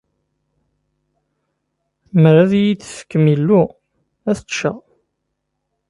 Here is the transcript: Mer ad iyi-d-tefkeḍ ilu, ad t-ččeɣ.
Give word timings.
Mer 2.21 2.35
ad 2.43 2.51
iyi-d-tefkeḍ 2.59 3.25
ilu, 3.33 3.63
ad 4.29 4.35
t-ččeɣ. 4.37 4.77